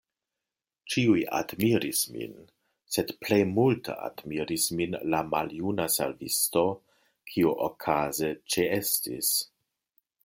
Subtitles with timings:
[0.93, 2.33] Ĉiuj admiris min,
[2.95, 6.65] sed plej multe admiris min la maljuna servisto,
[7.35, 9.35] kiu okaze ĉeestis.